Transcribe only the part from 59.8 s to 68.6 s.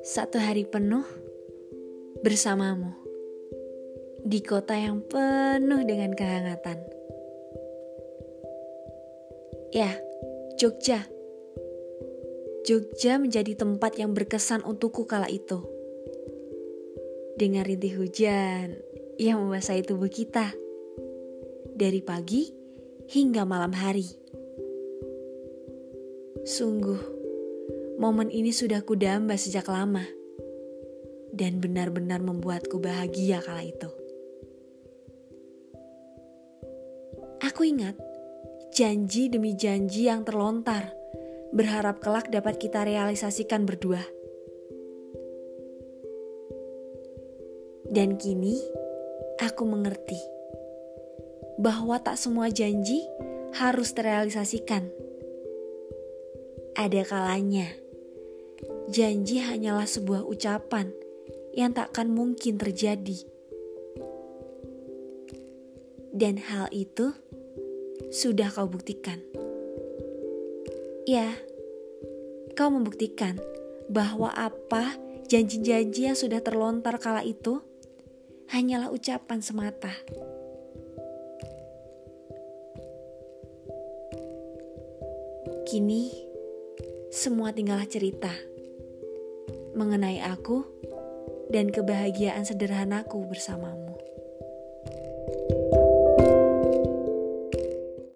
sebuah ucapan yang takkan mungkin terjadi. Dan hal itu sudah